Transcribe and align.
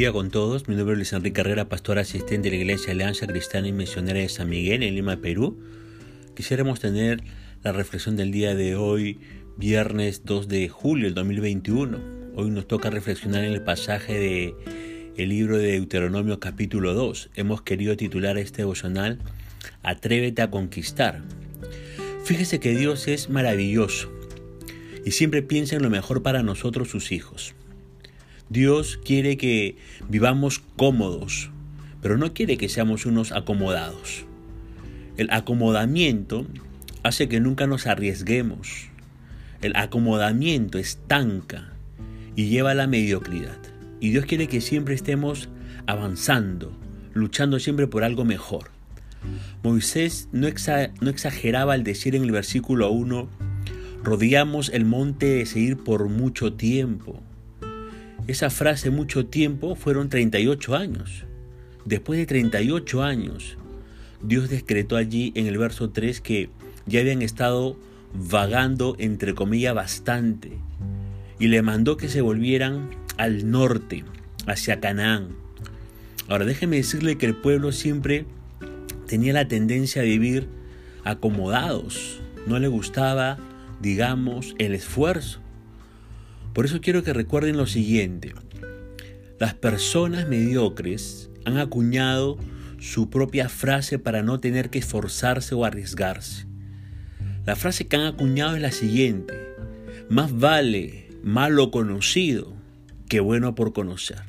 Día 0.00 0.12
con 0.12 0.30
todos. 0.30 0.66
Mi 0.66 0.76
nombre 0.76 0.94
es 0.94 0.98
Luis 0.98 1.12
Enrique 1.12 1.34
Carrera, 1.34 1.68
pastor 1.68 1.98
asistente 1.98 2.48
de 2.48 2.56
la 2.56 2.62
Iglesia 2.62 2.92
Alianza 2.92 3.26
Cristiana 3.26 3.68
y 3.68 3.72
Misionera 3.72 4.18
de 4.18 4.30
San 4.30 4.48
Miguel 4.48 4.82
en 4.82 4.94
Lima, 4.94 5.18
Perú. 5.18 5.58
Quisiéramos 6.34 6.80
tener 6.80 7.22
la 7.62 7.72
reflexión 7.72 8.16
del 8.16 8.32
día 8.32 8.54
de 8.54 8.76
hoy, 8.76 9.20
viernes 9.58 10.24
2 10.24 10.48
de 10.48 10.70
julio 10.70 11.04
del 11.04 11.12
2021. 11.16 11.98
Hoy 12.34 12.48
nos 12.48 12.66
toca 12.66 12.88
reflexionar 12.88 13.44
en 13.44 13.52
el 13.52 13.62
pasaje 13.62 14.18
de 14.18 14.54
el 15.18 15.28
libro 15.28 15.58
de 15.58 15.72
Deuteronomio 15.72 16.40
capítulo 16.40 16.94
2. 16.94 17.32
Hemos 17.34 17.60
querido 17.60 17.94
titular 17.98 18.38
este 18.38 18.62
devocional 18.62 19.18
Atrévete 19.82 20.40
a 20.40 20.50
conquistar. 20.50 21.20
Fíjese 22.24 22.58
que 22.58 22.74
Dios 22.74 23.06
es 23.06 23.28
maravilloso 23.28 24.10
y 25.04 25.10
siempre 25.10 25.42
piensa 25.42 25.76
en 25.76 25.82
lo 25.82 25.90
mejor 25.90 26.22
para 26.22 26.42
nosotros 26.42 26.88
sus 26.88 27.12
hijos. 27.12 27.54
Dios 28.50 28.98
quiere 29.04 29.36
que 29.36 29.76
vivamos 30.08 30.60
cómodos, 30.76 31.50
pero 32.02 32.18
no 32.18 32.34
quiere 32.34 32.56
que 32.56 32.68
seamos 32.68 33.06
unos 33.06 33.30
acomodados. 33.30 34.24
El 35.16 35.30
acomodamiento 35.30 36.48
hace 37.04 37.28
que 37.28 37.38
nunca 37.38 37.68
nos 37.68 37.86
arriesguemos. 37.86 38.88
El 39.62 39.76
acomodamiento 39.76 40.78
estanca 40.78 41.72
y 42.34 42.48
lleva 42.48 42.72
a 42.72 42.74
la 42.74 42.88
mediocridad. 42.88 43.56
Y 44.00 44.10
Dios 44.10 44.26
quiere 44.26 44.48
que 44.48 44.60
siempre 44.60 44.96
estemos 44.96 45.48
avanzando, 45.86 46.76
luchando 47.14 47.60
siempre 47.60 47.86
por 47.86 48.02
algo 48.02 48.24
mejor. 48.24 48.72
Moisés 49.62 50.28
no, 50.32 50.48
exageraba 50.48 51.74
al 51.74 51.84
decir 51.84 52.16
en 52.16 52.24
el 52.24 52.32
versículo 52.32 52.90
1, 52.90 53.28
rodeamos 54.02 54.70
el 54.70 54.86
monte 54.86 55.26
de 55.26 55.46
seguir 55.46 55.76
por 55.76 56.08
mucho 56.08 56.54
tiempo. 56.54 57.22
Esa 58.30 58.48
frase 58.48 58.90
mucho 58.90 59.26
tiempo 59.26 59.74
fueron 59.74 60.08
38 60.08 60.76
años. 60.76 61.24
Después 61.84 62.16
de 62.16 62.26
38 62.26 63.02
años, 63.02 63.56
Dios 64.22 64.48
decretó 64.48 64.94
allí 64.94 65.32
en 65.34 65.48
el 65.48 65.58
verso 65.58 65.90
3 65.90 66.20
que 66.20 66.48
ya 66.86 67.00
habían 67.00 67.22
estado 67.22 67.76
vagando 68.14 68.94
entre 69.00 69.34
comillas 69.34 69.74
bastante 69.74 70.52
y 71.40 71.48
le 71.48 71.60
mandó 71.62 71.96
que 71.96 72.08
se 72.08 72.20
volvieran 72.20 72.90
al 73.16 73.50
norte, 73.50 74.04
hacia 74.46 74.78
Canaán. 74.78 75.30
Ahora 76.28 76.44
déjeme 76.44 76.76
decirle 76.76 77.18
que 77.18 77.26
el 77.26 77.34
pueblo 77.34 77.72
siempre 77.72 78.26
tenía 79.08 79.32
la 79.32 79.48
tendencia 79.48 80.02
a 80.02 80.04
vivir 80.04 80.46
acomodados, 81.02 82.20
no 82.46 82.60
le 82.60 82.68
gustaba, 82.68 83.38
digamos, 83.80 84.54
el 84.58 84.76
esfuerzo. 84.76 85.40
Por 86.52 86.64
eso 86.64 86.80
quiero 86.80 87.02
que 87.02 87.12
recuerden 87.12 87.56
lo 87.56 87.66
siguiente. 87.66 88.34
Las 89.38 89.54
personas 89.54 90.28
mediocres 90.28 91.30
han 91.44 91.58
acuñado 91.58 92.36
su 92.78 93.08
propia 93.10 93.48
frase 93.48 93.98
para 93.98 94.22
no 94.22 94.40
tener 94.40 94.70
que 94.70 94.78
esforzarse 94.78 95.54
o 95.54 95.64
arriesgarse. 95.64 96.46
La 97.46 97.56
frase 97.56 97.86
que 97.86 97.96
han 97.96 98.06
acuñado 98.06 98.56
es 98.56 98.62
la 98.62 98.72
siguiente. 98.72 99.34
Más 100.08 100.36
vale 100.36 101.08
malo 101.22 101.70
conocido 101.70 102.52
que 103.08 103.20
bueno 103.20 103.54
por 103.54 103.72
conocer. 103.72 104.22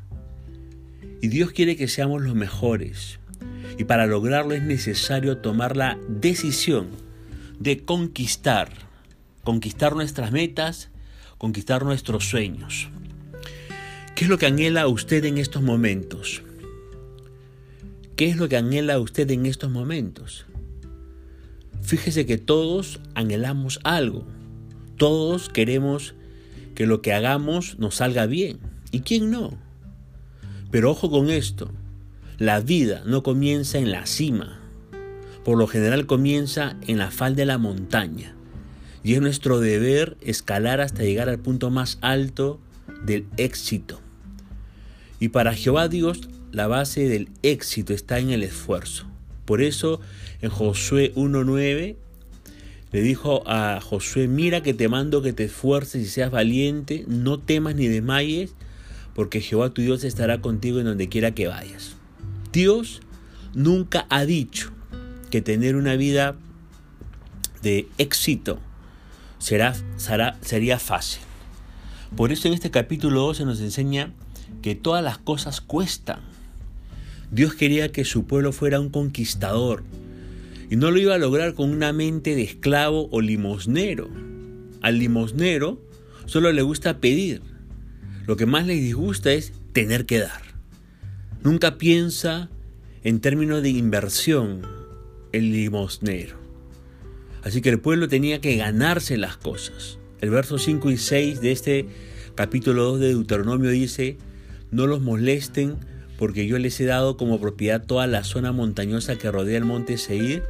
Y 1.22 1.28
Dios 1.28 1.52
quiere 1.52 1.76
que 1.76 1.88
seamos 1.88 2.22
los 2.22 2.36
mejores. 2.36 3.20
Y 3.78 3.86
para 3.86 4.06
lograrlo 4.06 4.54
es 4.54 4.64
necesario 4.64 5.38
tomar 5.38 5.76
la 5.76 5.98
decisión 6.08 6.90
de 7.60 7.84
conquistar, 7.84 8.70
conquistar 9.44 9.96
nuestras 9.96 10.32
metas 10.32 10.91
conquistar 11.42 11.84
nuestros 11.84 12.30
sueños. 12.30 12.90
¿Qué 14.14 14.26
es 14.26 14.30
lo 14.30 14.38
que 14.38 14.46
anhela 14.46 14.88
usted 14.88 15.26
en 15.26 15.40
estos 15.40 15.64
momentos? 15.64 16.44
¿Qué 18.16 18.30
es 18.30 18.38
lo 18.38 18.48
que 18.48 18.58
anhela 18.58 19.00
usted 19.00 19.32
en 19.32 19.48
estos 19.48 19.72
momentos? 19.72 20.46
Fíjese 21.82 22.28
que 22.28 22.38
todos 22.38 23.00
anhelamos 23.16 23.80
algo. 23.84 24.28
Todos 24.98 25.50
queremos 25.50 26.14
que 26.76 26.86
lo 26.86 27.02
que 27.02 27.12
hagamos 27.12 27.80
nos 27.80 27.96
salga 27.96 28.28
bien. 28.28 28.60
¿Y 28.92 29.00
quién 29.00 29.32
no? 29.32 29.58
Pero 30.70 30.92
ojo 30.92 31.10
con 31.10 31.32
esto. 31.32 31.72
La 32.38 32.60
vida 32.60 33.02
no 33.08 33.24
comienza 33.24 33.80
en 33.80 33.92
la 33.92 34.06
cima. 34.06 34.60
Por 35.44 35.58
lo 35.58 35.66
general 35.66 36.06
comienza 36.06 36.78
en 36.86 37.00
la 37.00 37.10
falda 37.10 37.38
de 37.38 37.46
la 37.48 37.58
montaña. 37.58 38.36
Y 39.04 39.16
es 39.16 39.22
nuestro 39.22 39.60
deber 39.60 40.18
escalar 40.22 40.82
hasta 40.82 41.04
llegar 41.04 41.30
al 41.30 41.40
punto 41.40 41.70
más 41.70 41.98
alto 42.02 42.60
del 43.06 43.26
éxito. 43.38 44.00
Y 45.20 45.30
para 45.30 45.54
Jehová 45.54 45.88
Dios, 45.88 46.30
la 46.52 46.68
base 46.68 47.08
del 47.08 47.30
éxito 47.44 47.94
está 47.94 48.20
en 48.20 48.30
el 48.30 48.44
esfuerzo. 48.44 49.08
Por 49.46 49.62
eso 49.62 50.00
en 50.42 50.50
Josué 50.50 51.14
1.9 51.16 51.96
le 52.92 53.02
dijo 53.02 53.44
a 53.48 53.80
Josué, 53.82 54.28
mira 54.28 54.62
que 54.62 54.74
te 54.74 54.90
mando 54.90 55.22
que 55.22 55.34
te 55.34 55.46
esfuerces 55.46 56.02
y 56.04 56.10
seas 56.10 56.30
valiente, 56.30 57.06
no 57.08 57.40
temas 57.40 57.76
ni 57.76 57.88
desmayes, 57.88 58.54
porque 59.16 59.42
Jehová 59.42 59.70
tu 59.70 59.82
Dios 59.82 60.04
estará 60.04 60.42
contigo 60.42 60.80
en 60.80 60.86
donde 60.86 61.08
quiera 61.08 61.32
que 61.32 61.48
vayas. 61.48 61.96
Dios 62.52 63.02
nunca 63.54 64.06
ha 64.10 64.26
dicho 64.26 64.72
que 65.30 65.42
tener 65.42 65.76
una 65.76 65.96
vida 65.96 66.36
de 67.62 67.88
éxito 67.98 68.60
será, 69.42 69.74
sería 70.42 70.80
fácil. 70.80 71.22
Por 72.16 72.32
eso 72.32 72.48
en 72.48 72.54
este 72.54 72.72
capítulo 72.72 73.22
12 73.22 73.46
nos 73.46 73.60
enseña 73.60 74.14
que 74.62 74.76
todas 74.76 75.04
las 75.04 75.18
cosas 75.18 75.62
cuestan. 75.62 76.20
Dios 77.32 77.56
quería 77.56 77.92
que 77.92 78.06
su 78.06 78.26
pueblo 78.26 78.52
fuera 78.52 78.80
un 78.80 78.90
conquistador 78.90 79.84
y 80.70 80.76
no 80.76 80.92
lo 80.92 81.00
iba 81.00 81.16
a 81.16 81.18
lograr 81.18 81.54
con 81.54 81.72
una 81.72 81.92
mente 81.92 82.36
de 82.36 82.44
esclavo 82.44 83.10
o 83.12 83.22
limosnero. 83.22 84.10
Al 84.82 85.00
limosnero 85.00 85.82
solo 86.26 86.52
le 86.52 86.62
gusta 86.62 87.00
pedir. 87.00 87.42
Lo 88.28 88.36
que 88.36 88.46
más 88.46 88.66
le 88.66 88.76
disgusta 88.76 89.32
es 89.32 89.54
tener 89.74 90.06
que 90.06 90.20
dar. 90.20 90.42
Nunca 91.44 91.78
piensa 91.78 92.50
en 93.04 93.20
términos 93.20 93.64
de 93.64 93.70
inversión 93.70 94.62
el 95.32 95.52
limosnero. 95.52 96.38
Así 97.44 97.62
que 97.62 97.70
el 97.70 97.80
pueblo 97.80 98.08
tenía 98.08 98.40
que 98.42 98.56
ganarse 98.56 99.18
las 99.18 99.38
cosas. 99.38 99.98
El 100.22 100.30
verso 100.30 100.58
5 100.58 100.92
y 100.92 100.98
6 100.98 101.42
de 101.42 101.52
este 101.52 101.86
capítulo 102.36 102.84
2 102.84 103.00
de 103.00 103.08
Deuteronomio 103.10 103.70
dice, 103.72 104.18
no 104.70 104.88
los 104.88 105.02
molesten 105.02 105.78
porque 106.18 106.46
yo 106.46 106.60
les 106.60 106.80
he 106.80 106.86
dado 106.86 107.18
como 107.18 107.42
propiedad 107.42 107.84
toda 107.84 108.06
la 108.06 108.24
zona 108.24 108.52
montañosa 108.52 109.18
que 109.18 109.32
rodea 109.32 109.58
el 109.58 109.66
monte 109.66 109.98
Seir 109.98 110.44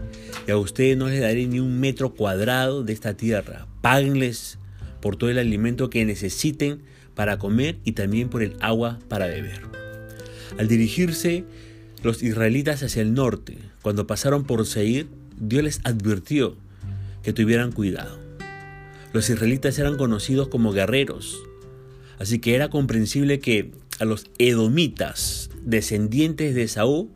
y 0.45 0.51
a 0.51 0.57
ustedes 0.57 0.97
no 0.97 1.07
les 1.07 1.21
daré 1.21 1.47
ni 1.47 1.61
un 1.61 1.79
metro 1.79 2.13
cuadrado 2.13 2.83
de 2.83 2.91
esta 2.91 3.15
tierra. 3.15 3.67
Páguenles 3.79 4.59
por 4.99 5.15
todo 5.15 5.29
el 5.29 5.39
alimento 5.39 5.89
que 5.89 6.03
necesiten 6.03 6.81
para 7.15 7.37
comer 7.37 7.77
y 7.85 7.93
también 7.93 8.27
por 8.27 8.43
el 8.43 8.57
agua 8.59 8.99
para 9.07 9.27
beber. 9.27 9.61
Al 10.59 10.67
dirigirse 10.67 11.45
los 12.03 12.21
israelitas 12.21 12.83
hacia 12.83 13.01
el 13.01 13.13
norte, 13.13 13.57
cuando 13.81 14.07
pasaron 14.07 14.43
por 14.43 14.65
Seir, 14.65 15.07
Dios 15.39 15.63
les 15.63 15.81
advirtió 15.85 16.57
que 17.23 17.33
tuvieran 17.33 17.71
cuidado. 17.71 18.19
Los 19.13 19.29
israelitas 19.29 19.77
eran 19.77 19.97
conocidos 19.97 20.47
como 20.47 20.71
guerreros, 20.71 21.41
así 22.17 22.39
que 22.39 22.55
era 22.55 22.69
comprensible 22.69 23.39
que 23.39 23.71
a 23.99 24.05
los 24.05 24.25
edomitas, 24.37 25.49
descendientes 25.63 26.55
de 26.55 26.67
Saúl, 26.67 27.09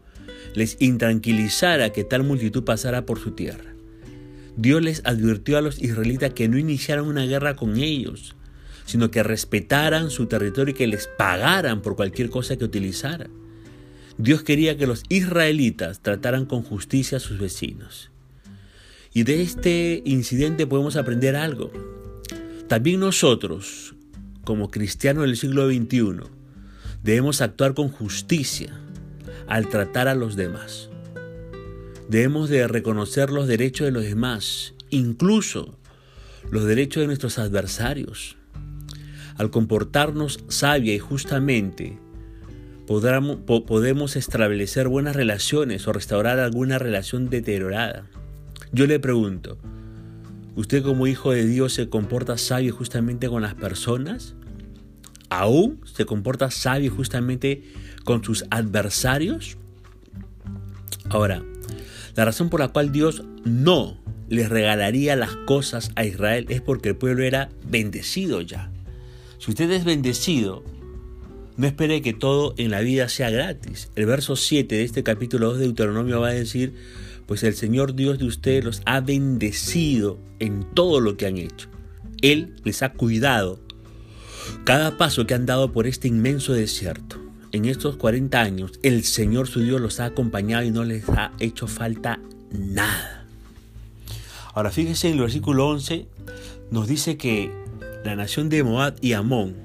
les 0.53 0.77
intranquilizara 0.79 1.91
que 1.91 2.03
tal 2.03 2.23
multitud 2.23 2.63
pasara 2.63 3.05
por 3.05 3.19
su 3.19 3.31
tierra. 3.31 3.73
Dios 4.57 4.81
les 4.81 5.01
advirtió 5.05 5.57
a 5.57 5.61
los 5.61 5.81
israelitas 5.81 6.33
que 6.33 6.47
no 6.47 6.57
iniciaran 6.57 7.05
una 7.05 7.25
guerra 7.25 7.55
con 7.55 7.77
ellos, 7.77 8.35
sino 8.85 9.11
que 9.11 9.23
respetaran 9.23 10.09
su 10.09 10.27
territorio 10.27 10.73
y 10.73 10.77
que 10.77 10.87
les 10.87 11.07
pagaran 11.17 11.81
por 11.81 11.95
cualquier 11.95 12.29
cosa 12.29 12.55
que 12.55 12.65
utilizaran. 12.65 13.31
Dios 14.17 14.43
quería 14.43 14.77
que 14.77 14.87
los 14.87 15.03
israelitas 15.09 16.01
trataran 16.01 16.45
con 16.45 16.63
justicia 16.63 17.17
a 17.17 17.21
sus 17.21 17.37
vecinos. 17.37 18.11
Y 19.15 19.23
de 19.23 19.41
este 19.41 20.01
incidente 20.03 20.67
podemos 20.67 20.97
aprender 20.97 21.37
algo. 21.37 21.71
También 22.67 22.99
nosotros, 22.99 23.95
como 24.43 24.69
cristianos 24.69 25.23
del 25.23 25.37
siglo 25.37 25.69
XXI, 25.69 26.29
debemos 27.01 27.39
actuar 27.39 27.73
con 27.75 27.87
justicia 27.87 28.77
al 29.47 29.69
tratar 29.69 30.09
a 30.09 30.15
los 30.15 30.35
demás. 30.35 30.89
Debemos 32.09 32.49
de 32.49 32.67
reconocer 32.67 33.29
los 33.29 33.47
derechos 33.47 33.85
de 33.85 33.93
los 33.93 34.03
demás, 34.03 34.73
incluso 34.89 35.79
los 36.51 36.65
derechos 36.65 36.99
de 36.99 37.07
nuestros 37.07 37.39
adversarios. 37.39 38.35
Al 39.37 39.49
comportarnos 39.49 40.43
sabia 40.49 40.93
y 40.93 40.99
justamente, 40.99 41.97
podemos 42.85 44.17
establecer 44.17 44.89
buenas 44.89 45.15
relaciones 45.15 45.87
o 45.87 45.93
restaurar 45.93 46.39
alguna 46.39 46.79
relación 46.79 47.29
deteriorada. 47.29 48.09
Yo 48.71 48.87
le 48.87 48.99
pregunto, 48.99 49.57
¿usted 50.55 50.83
como 50.83 51.07
hijo 51.07 51.31
de 51.31 51.45
Dios 51.45 51.73
se 51.73 51.89
comporta 51.89 52.37
sabio 52.37 52.73
justamente 52.73 53.27
con 53.29 53.41
las 53.41 53.55
personas? 53.55 54.35
¿Aún 55.29 55.81
se 55.85 56.05
comporta 56.05 56.51
sabio 56.51 56.91
justamente 56.91 57.63
con 58.03 58.23
sus 58.23 58.45
adversarios? 58.49 59.57
Ahora, 61.09 61.43
la 62.15 62.25
razón 62.25 62.49
por 62.49 62.59
la 62.59 62.69
cual 62.69 62.91
Dios 62.91 63.23
no 63.43 63.99
les 64.29 64.49
regalaría 64.49 65.15
las 65.15 65.35
cosas 65.35 65.91
a 65.95 66.05
Israel 66.05 66.45
es 66.49 66.61
porque 66.61 66.89
el 66.89 66.95
pueblo 66.95 67.23
era 67.23 67.49
bendecido 67.67 68.41
ya. 68.41 68.71
Si 69.37 69.51
usted 69.51 69.69
es 69.71 69.85
bendecido, 69.85 70.63
no 71.57 71.67
espere 71.67 72.01
que 72.01 72.13
todo 72.13 72.53
en 72.57 72.71
la 72.71 72.81
vida 72.81 73.07
sea 73.09 73.29
gratis. 73.29 73.89
El 73.95 74.07
verso 74.07 74.35
7 74.35 74.75
de 74.75 74.83
este 74.83 75.03
capítulo 75.03 75.49
2 75.49 75.59
de 75.59 75.65
Deuteronomio 75.65 76.19
va 76.19 76.29
a 76.29 76.33
decir, 76.33 76.73
pues 77.25 77.43
el 77.43 77.55
Señor 77.55 77.95
Dios 77.95 78.19
de 78.19 78.25
ustedes 78.25 78.63
los 78.63 78.81
ha 78.85 79.01
bendecido 79.01 80.19
en 80.39 80.65
todo 80.73 80.99
lo 80.99 81.17
que 81.17 81.25
han 81.25 81.37
hecho. 81.37 81.69
Él 82.21 82.55
les 82.63 82.83
ha 82.83 82.93
cuidado 82.93 83.59
cada 84.63 84.97
paso 84.97 85.25
que 85.25 85.33
han 85.33 85.45
dado 85.45 85.71
por 85.71 85.87
este 85.87 86.07
inmenso 86.07 86.53
desierto. 86.53 87.17
En 87.51 87.65
estos 87.65 87.95
40 87.95 88.41
años, 88.41 88.79
el 88.83 89.03
Señor 89.03 89.47
su 89.47 89.61
Dios 89.61 89.79
los 89.79 89.99
ha 89.99 90.05
acompañado 90.05 90.63
y 90.63 90.71
no 90.71 90.83
les 90.83 91.07
ha 91.09 91.31
hecho 91.39 91.67
falta 91.67 92.19
nada. 92.51 93.25
Ahora 94.53 94.71
fíjese 94.71 95.07
en 95.07 95.15
el 95.15 95.21
versículo 95.21 95.67
11, 95.69 96.07
nos 96.71 96.87
dice 96.87 97.17
que 97.17 97.51
la 98.03 98.15
nación 98.15 98.49
de 98.49 98.63
Moab 98.63 98.95
y 99.01 99.13
Amón 99.13 99.55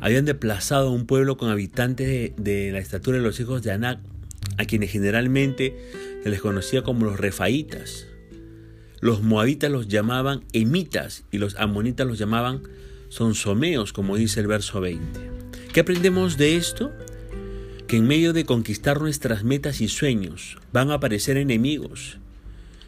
habían 0.00 0.24
desplazado 0.24 0.88
a 0.88 0.92
un 0.92 1.06
pueblo 1.06 1.36
con 1.36 1.48
habitantes 1.48 2.32
de, 2.36 2.70
la 2.72 2.78
estatura 2.78 3.18
de 3.18 3.22
los 3.22 3.38
hijos 3.40 3.62
de 3.62 3.72
Anac, 3.72 4.00
a 4.58 4.64
quienes 4.64 4.90
generalmente 4.90 5.76
se 6.22 6.30
les 6.30 6.40
conocía 6.40 6.82
como 6.82 7.04
los 7.04 7.18
refaitas. 7.18 8.06
Los 9.00 9.22
moabitas 9.22 9.70
los 9.70 9.88
llamaban 9.88 10.44
emitas 10.52 11.24
y 11.30 11.38
los 11.38 11.56
amonitas 11.56 12.06
los 12.06 12.18
llamaban 12.18 12.62
sonsomeos, 13.08 13.92
como 13.92 14.16
dice 14.16 14.40
el 14.40 14.46
verso 14.46 14.80
20. 14.80 15.20
¿Qué 15.72 15.80
aprendemos 15.80 16.36
de 16.36 16.56
esto? 16.56 16.92
Que 17.86 17.96
en 17.96 18.06
medio 18.06 18.32
de 18.32 18.44
conquistar 18.44 19.00
nuestras 19.00 19.42
metas 19.42 19.80
y 19.80 19.88
sueños 19.88 20.58
van 20.72 20.90
a 20.90 20.94
aparecer 20.94 21.36
enemigos. 21.36 22.18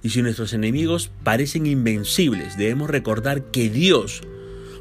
Y 0.03 0.11
si 0.11 0.23
nuestros 0.23 0.53
enemigos 0.53 1.11
parecen 1.25 1.67
invencibles, 1.67 2.57
debemos 2.57 2.91
recordar 2.91 3.51
que 3.51 3.71
Dios 3.71 4.23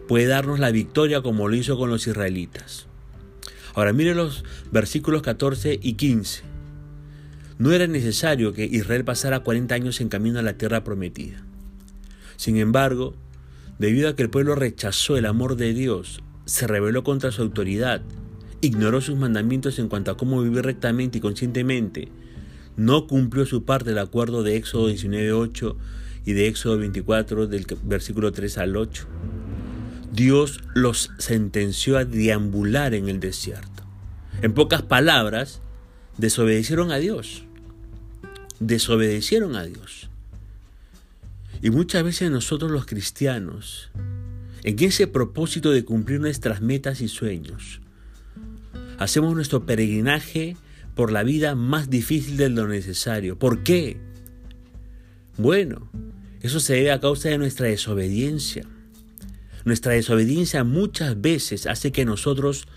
puede 0.08 0.28
darnos 0.28 0.60
la 0.60 0.72
victoria 0.72 1.22
como 1.22 1.48
lo 1.48 1.56
hizo 1.56 1.78
con 1.78 1.90
los 1.90 2.06
israelitas. 2.08 2.88
Ahora 3.74 3.94
mire 3.94 4.14
los 4.14 4.44
versículos 4.72 5.22
14 5.24 5.80
y 5.82 5.94
15. 5.94 6.53
No 7.64 7.72
era 7.72 7.88
necesario 7.88 8.52
que 8.52 8.66
Israel 8.66 9.06
pasara 9.06 9.40
40 9.40 9.74
años 9.74 10.02
en 10.02 10.10
camino 10.10 10.38
a 10.38 10.42
la 10.42 10.58
tierra 10.58 10.84
prometida. 10.84 11.46
Sin 12.36 12.58
embargo, 12.58 13.16
debido 13.80 14.10
a 14.10 14.18
que 14.18 14.24
el 14.24 14.30
pueblo 14.30 14.54
rechazó 14.56 15.16
el 15.16 15.26
amor 15.26 15.56
de 15.56 15.74
Dios, 15.74 16.22
se 16.44 16.68
rebeló 16.68 17.06
contra 17.06 17.32
su 17.32 17.42
autoridad, 17.42 18.02
ignoró 18.60 19.00
sus 19.00 19.16
mandamientos 19.16 19.80
en 19.80 19.88
cuanto 19.88 20.12
a 20.12 20.18
cómo 20.18 20.42
vivir 20.42 20.66
rectamente 20.66 21.20
y 21.20 21.22
conscientemente, 21.22 22.10
no 22.76 23.08
cumplió 23.08 23.46
su 23.46 23.64
parte 23.64 23.92
del 23.92 24.00
acuerdo 24.00 24.44
de 24.44 24.58
Éxodo 24.58 24.90
19.8 24.90 25.78
y 26.26 26.34
de 26.34 26.48
Éxodo 26.50 26.78
24 26.80 27.48
del 27.48 27.66
versículo 27.84 28.34
3 28.34 28.58
al 28.58 28.76
8. 28.76 29.08
Dios 30.12 30.60
los 30.74 31.12
sentenció 31.18 31.98
a 31.98 32.04
deambular 32.04 32.94
en 32.94 33.08
el 33.08 33.22
desierto. 33.22 33.84
En 34.42 34.54
pocas 34.54 34.82
palabras, 34.82 35.62
desobedecieron 36.18 36.92
a 36.92 36.98
Dios. 36.98 37.46
Desobedecieron 38.66 39.56
a 39.56 39.66
Dios. 39.66 40.10
Y 41.62 41.70
muchas 41.70 42.04
veces 42.04 42.32
nosotros 42.32 42.72
los 42.72 42.86
cristianos, 42.86 43.92
en 44.64 44.82
ese 44.82 45.08
propósito 45.08 45.72
de 45.72 45.84
cumplir 45.84 46.22
nuestras 46.22 46.62
metas 46.62 47.02
y 47.02 47.10
sueños, 47.10 47.82
hacemos 49.00 49.36
nuestro 49.36 49.66
peregrinaje 49.66 50.56
por 50.96 51.12
la 51.12 51.24
vida 51.24 51.56
más 51.56 51.90
difícil 51.90 52.38
de 52.38 52.50
lo 52.50 52.68
necesario. 52.68 53.38
¿Por 53.38 53.64
qué? 53.64 53.98
Bueno, 55.38 55.90
eso 56.42 56.60
se 56.60 56.76
debe 56.76 56.92
a 56.92 57.02
causa 57.02 57.30
de 57.30 57.38
nuestra 57.38 57.68
desobediencia. 57.68 58.66
Nuestra 59.66 59.94
desobediencia 59.94 60.64
muchas 60.64 61.20
veces 61.20 61.68
hace 61.68 61.92
que 61.92 62.06
nosotros 62.06 62.68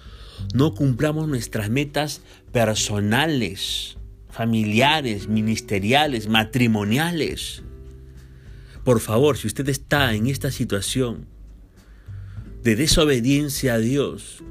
no 0.53 0.75
cumplamos 0.75 1.29
nuestras 1.29 1.71
metas 1.71 2.23
personales, 2.53 3.99
familiares, 4.37 5.29
ministeriales, 5.29 6.29
matrimoniales. 6.29 7.63
Por 8.85 9.01
favor, 9.01 9.37
si 9.37 9.47
usted 9.47 9.69
está 9.69 10.15
en 10.15 10.27
esta 10.27 10.51
situación 10.51 11.27
de 12.63 12.77
desobediencia 12.77 13.75
a 13.75 13.79
Dios, 13.79 14.43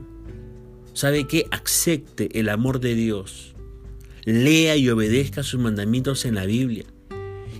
sabe 0.93 1.27
que 1.27 1.45
acepte 1.51 2.39
el 2.39 2.49
amor 2.49 2.79
de 2.79 2.95
Dios, 2.95 3.55
lea 4.23 4.75
y 4.75 4.89
obedezca 4.89 5.43
sus 5.43 5.59
mandamientos 5.59 6.25
en 6.25 6.35
la 6.35 6.45
Biblia 6.45 6.85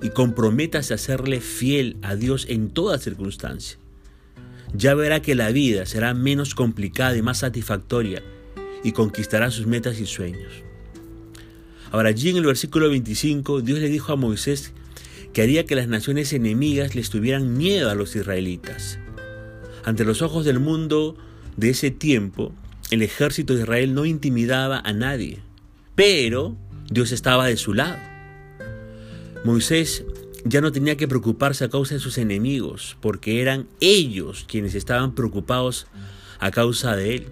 y 0.01 0.09
comprométase 0.09 0.93
a 0.93 0.97
serle 0.97 1.41
fiel 1.41 1.97
a 2.01 2.15
Dios 2.15 2.47
en 2.49 2.69
toda 2.69 2.97
circunstancia 2.97 3.77
ya 4.77 4.93
verá 4.93 5.21
que 5.21 5.35
la 5.35 5.51
vida 5.51 5.85
será 5.85 6.13
menos 6.13 6.53
complicada 6.53 7.15
y 7.15 7.21
más 7.21 7.39
satisfactoria 7.39 8.21
y 8.83 8.91
conquistará 8.91 9.49
sus 9.49 9.67
metas 9.67 9.99
y 9.99 10.05
sueños. 10.05 10.64
Ahora 11.95 12.09
allí 12.09 12.29
en 12.29 12.35
el 12.35 12.45
versículo 12.45 12.89
25 12.89 13.61
Dios 13.61 13.79
le 13.79 13.87
dijo 13.87 14.11
a 14.11 14.17
Moisés 14.17 14.73
que 15.31 15.41
haría 15.41 15.65
que 15.65 15.75
las 15.75 15.87
naciones 15.87 16.33
enemigas 16.33 16.93
les 16.93 17.09
tuvieran 17.09 17.57
miedo 17.57 17.89
a 17.89 17.95
los 17.95 18.17
israelitas. 18.17 18.99
Ante 19.85 20.03
los 20.03 20.21
ojos 20.21 20.43
del 20.43 20.59
mundo 20.59 21.15
de 21.55 21.69
ese 21.69 21.91
tiempo, 21.91 22.51
el 22.91 23.01
ejército 23.01 23.53
de 23.53 23.61
Israel 23.61 23.93
no 23.93 24.03
intimidaba 24.03 24.81
a 24.83 24.91
nadie, 24.91 25.39
pero 25.95 26.57
Dios 26.91 27.13
estaba 27.13 27.45
de 27.47 27.55
su 27.55 27.73
lado. 27.73 27.95
Moisés 29.45 30.03
ya 30.43 30.59
no 30.59 30.73
tenía 30.73 30.97
que 30.97 31.07
preocuparse 31.07 31.63
a 31.63 31.69
causa 31.69 31.93
de 31.93 32.01
sus 32.01 32.17
enemigos, 32.17 32.97
porque 32.99 33.41
eran 33.41 33.69
ellos 33.79 34.43
quienes 34.49 34.75
estaban 34.75 35.15
preocupados 35.15 35.87
a 36.39 36.51
causa 36.51 36.97
de 36.97 37.15
él. 37.15 37.27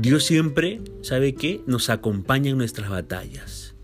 Dios 0.00 0.24
siempre, 0.24 0.80
¿sabe 1.02 1.34
qué? 1.34 1.60
Nos 1.66 1.90
acompaña 1.90 2.50
en 2.50 2.56
nuestras 2.56 2.88
batallas. 2.88 3.74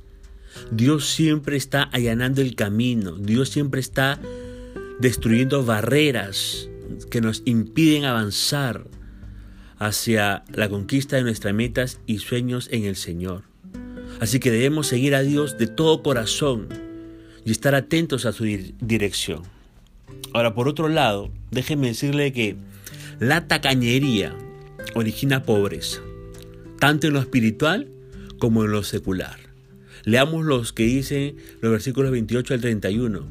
Dios 0.70 1.08
siempre 1.08 1.56
está 1.56 1.82
allanando 1.82 2.40
el 2.40 2.55
camino. 2.55 3.16
Dios 3.16 3.49
siempre 3.49 3.81
está 3.81 4.20
destruyendo 5.00 5.64
barreras 5.64 6.69
que 7.10 7.20
nos 7.20 7.43
impiden 7.46 8.05
avanzar 8.05 8.86
hacia 9.79 10.44
la 10.53 10.69
conquista 10.69 11.17
de 11.17 11.24
nuestras 11.24 11.53
metas 11.53 11.98
y 12.06 12.19
sueños 12.19 12.69
en 12.70 12.84
el 12.84 12.94
Señor. 12.94 13.43
Así 14.20 14.39
que 14.39 14.53
debemos 14.53 14.86
seguir 14.86 15.17
a 15.17 15.22
Dios 15.22 15.58
de 15.58 15.67
todo 15.67 16.05
corazón 16.05 16.69
y 17.44 17.50
estar 17.50 17.74
atentos 17.74 18.24
a 18.24 18.31
su 18.31 18.44
dirección. 18.44 19.43
Ahora, 20.32 20.55
por 20.55 20.69
otro 20.69 20.89
lado, 20.89 21.32
déjenme 21.50 21.89
decirle 21.89 22.32
que 22.32 22.55
la 23.19 23.48
tacañería 23.48 24.36
origina 24.94 25.43
pobreza, 25.43 26.00
tanto 26.79 27.06
en 27.06 27.14
lo 27.14 27.20
espiritual 27.20 27.88
como 28.38 28.64
en 28.64 28.72
lo 28.72 28.82
secular. 28.82 29.38
Leamos 30.05 30.44
los 30.44 30.72
que 30.72 30.84
dicen 30.84 31.36
los 31.60 31.72
versículos 31.72 32.10
28 32.10 32.55
al 32.55 32.60
31. 32.60 33.26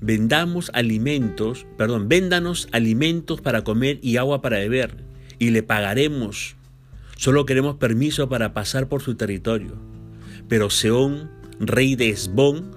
Vendamos 0.00 0.70
alimentos, 0.74 1.66
perdón, 1.78 2.08
véndanos 2.08 2.68
alimentos 2.72 3.40
para 3.40 3.62
comer 3.62 4.00
y 4.02 4.16
agua 4.16 4.42
para 4.42 4.58
beber, 4.58 4.96
y 5.38 5.50
le 5.50 5.62
pagaremos. 5.62 6.56
Solo 7.16 7.46
queremos 7.46 7.76
permiso 7.76 8.28
para 8.28 8.52
pasar 8.52 8.88
por 8.88 9.02
su 9.02 9.14
territorio. 9.14 9.76
Pero 10.48 10.70
Seón, 10.70 11.30
rey 11.60 11.94
de 11.94 12.08
Esbón, 12.08 12.72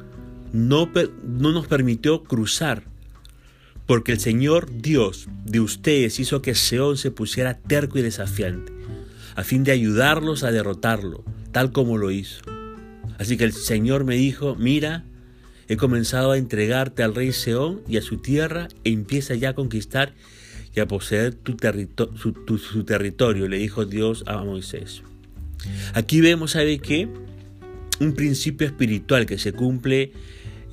no, 0.53 0.91
nos 1.24 1.67
permitió 1.67 2.24
cruzar, 2.24 2.84
porque 3.86 4.12
el 4.12 4.20
Señor 4.20 4.70
Dios 4.82 5.27
de 5.46 5.60
ustedes 5.60 6.20
hizo 6.20 6.42
que 6.42 6.56
Seón 6.56 6.98
se 6.98 7.12
pusiera 7.12 7.58
terco 7.58 8.00
y 8.00 8.01
desafiante, 8.01 8.72
a 9.36 9.44
fin 9.44 9.63
de 9.63 9.72
ayudarlos 9.72 10.44
a 10.44 10.51
derrotarlo, 10.51 11.24
tal 11.51 11.72
como 11.72 11.98
lo 11.98 12.12
hizo. 12.12 12.42
Así 13.18 13.38
que 13.38 13.44
el 13.44 13.54
Señor 13.54 14.04
me 14.04 14.15
dijo, 14.15 14.56
mira, 14.56 15.06
he 15.68 15.77
comenzado 15.77 16.32
a 16.32 16.38
entregarte 16.38 17.04
al 17.04 17.15
rey 17.15 17.32
Seón 17.32 17.82
y 17.88 17.98
a 17.98 18.01
su 18.01 18.18
tierra 18.18 18.68
e 18.84 18.92
empieza 18.92 19.36
ya 19.36 19.50
a 19.50 19.56
conquistar 19.56 20.13
y 20.75 20.80
a 20.80 20.88
poseer 20.88 21.34
tu, 21.34 21.56
su, 22.58 22.84
territorio, 22.84 23.48
le 23.48 23.58
dijo 23.58 23.86
Dios 23.86 24.24
a 24.27 24.44
Moisés. 24.44 25.04
Aquí 25.94 26.22
vemos, 26.22 26.51
¿sabe 26.51 26.80
qué? 26.80 27.08
Un 28.00 28.13
principio 28.13 28.68
espiritual 28.68 29.25
que 29.25 29.38
se 29.38 29.54
cumple 29.54 30.12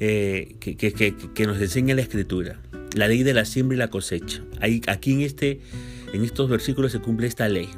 eh, 0.01 0.57
que, 0.59 1.47
nos 1.47 1.61
enseña 1.61 1.95
la 1.95 2.03
escritura, 2.03 2.61
la 2.95 3.09
ley 3.09 3.23
de 3.23 3.35
la 3.35 3.45
siembra 3.45 3.77
y 3.77 3.79
la 3.79 3.89
cosecha. 3.89 4.43
aquí 4.87 5.13
en, 5.13 5.21
este, 5.23 5.61
en 6.13 6.25
estos 6.25 6.49
versículos 6.49 6.93
se 6.93 7.01
cumple 7.01 7.27
esta 7.27 7.49
ley. 7.49 7.69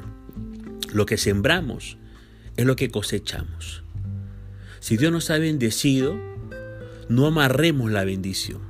Lo 0.93 1.05
que 1.05 1.17
sembramos 1.17 1.97
es 2.57 2.65
lo 2.65 2.75
que 2.75 2.89
cosechamos. 2.89 3.83
Si 4.79 4.97
Dios 4.97 5.11
nos 5.11 5.29
ha 5.29 5.37
bendecido, 5.37 6.15
no 7.09 7.25
amarremos 7.25 7.91
la 7.91 8.03
bendición. 8.03 8.61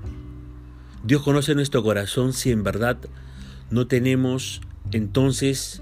Dios 1.04 1.22
conoce 1.22 1.56
nuestro 1.56 1.84
corazón 1.84 2.34
si 2.34 2.52
en 2.52 2.64
verdad 2.64 2.98
no 3.70 3.88
tenemos, 3.88 4.62
entonces 4.92 5.82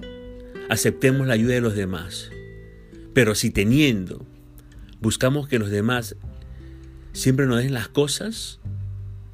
aceptemos 0.70 1.28
la 1.28 1.36
ayuda 1.36 1.54
de 1.54 1.62
los 1.62 1.76
demás. 1.76 2.30
Pero 3.14 3.36
si 3.36 3.52
teniendo, 3.52 4.26
buscamos 5.00 5.48
que 5.48 5.60
los 5.60 5.70
demás 5.70 6.16
siempre 7.14 7.46
nos 7.46 7.60
den 7.60 7.74
las 7.74 7.88
cosas, 7.88 8.60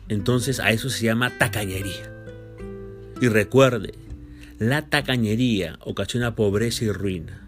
entonces 0.09 0.59
a 0.59 0.71
eso 0.71 0.89
se 0.89 1.05
llama 1.05 1.37
tacañería. 1.37 2.11
Y 3.21 3.27
recuerde, 3.27 3.93
la 4.57 4.81
tacañería 4.81 5.77
ocasiona 5.81 6.35
pobreza 6.35 6.85
y 6.85 6.91
ruina. 6.91 7.47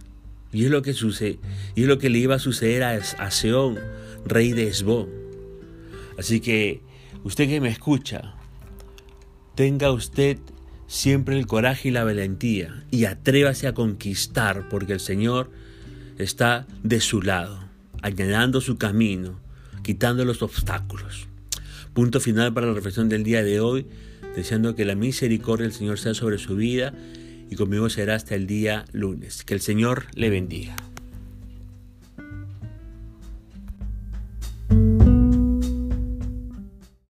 Y 0.54 0.66
es 0.66 0.72
lo 0.72 0.82
que 0.82 0.94
sucede, 0.94 1.40
y 1.76 1.84
es 1.84 1.88
lo 1.88 1.98
que 1.98 2.10
le 2.10 2.20
iba 2.20 2.36
a 2.36 2.40
suceder 2.40 2.84
a, 2.84 2.92
a 2.92 3.32
Seón, 3.32 3.80
rey 4.26 4.52
de 4.52 4.68
Esbón. 4.68 5.10
Así 6.18 6.40
que 6.40 6.82
usted 7.24 7.48
que 7.48 7.62
me 7.62 7.70
escucha, 7.70 8.36
tenga 9.56 9.92
usted 9.92 10.38
siempre 10.88 11.40
el 11.40 11.48
coraje 11.48 11.88
y 11.88 11.92
la 11.92 12.04
valentía 12.04 12.84
y 12.92 13.06
atrévase 13.06 13.68
a 13.68 13.74
conquistar 13.74 14.68
porque 14.70 14.94
el 14.94 15.00
Señor 15.00 15.50
está 16.18 16.68
de 16.84 17.00
su 17.00 17.22
lado, 17.22 17.60
allanando 18.02 18.60
su 18.60 18.78
camino, 18.78 19.40
quitando 19.84 20.26
los 20.26 20.42
obstáculos. 20.42 21.31
Punto 21.94 22.20
final 22.20 22.54
para 22.54 22.68
la 22.68 22.74
reflexión 22.74 23.10
del 23.10 23.24
día 23.24 23.44
de 23.44 23.60
hoy, 23.60 23.86
deseando 24.36 24.76
que 24.76 24.86
la 24.86 24.96
misericordia 24.96 25.64
del 25.66 25.74
Señor 25.74 26.00
sea 26.00 26.14
sobre 26.14 26.38
su 26.38 26.56
vida 26.56 26.94
y 27.50 27.56
conmigo 27.56 27.90
será 27.90 28.16
hasta 28.16 28.36
el 28.36 28.48
día 28.48 28.86
lunes. 28.94 29.44
Que 29.44 29.54
el 29.54 29.62
Señor 29.62 30.06
le 30.16 30.30
bendiga. 30.30 30.76